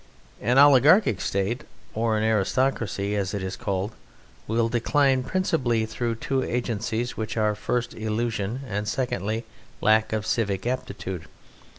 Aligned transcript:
An 0.41 0.57
oligarchic 0.57 1.21
State, 1.21 1.63
or 1.93 2.17
aristocracy 2.17 3.15
as 3.15 3.35
it 3.35 3.43
is 3.43 3.55
called, 3.55 3.91
will 4.47 4.67
decline 4.67 5.21
principally 5.21 5.85
through 5.85 6.15
two 6.15 6.41
agencies 6.43 7.17
which 7.17 7.37
are, 7.37 7.53
first, 7.53 7.93
illusion, 7.93 8.61
and 8.67 8.87
secondly, 8.87 9.45
lack 9.79 10.11
of 10.11 10.25
civic 10.25 10.65
aptitude. 10.65 11.25